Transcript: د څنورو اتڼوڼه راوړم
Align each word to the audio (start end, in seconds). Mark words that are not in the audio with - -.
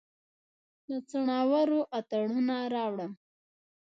د 0.89 0.91
څنورو 1.09 1.79
اتڼوڼه 1.97 2.57
راوړم 2.73 3.11